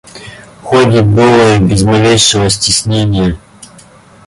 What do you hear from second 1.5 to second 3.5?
без малейшего стеснения.